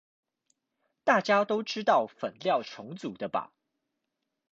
[1.03, 3.53] 大家都知道是粉料重組的吧